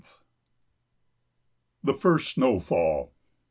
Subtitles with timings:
[1.83, 3.11] THE FIRST SNOW FALL.